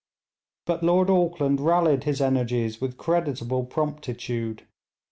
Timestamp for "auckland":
1.11-1.59